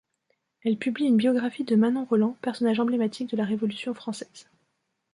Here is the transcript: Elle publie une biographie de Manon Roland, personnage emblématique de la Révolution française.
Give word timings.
Elle 0.63 0.77
publie 0.79 1.05
une 1.05 1.17
biographie 1.17 1.63
de 1.63 1.75
Manon 1.75 2.05
Roland, 2.05 2.35
personnage 2.41 2.79
emblématique 2.79 3.29
de 3.29 3.37
la 3.37 3.45
Révolution 3.45 3.93
française. 3.93 4.49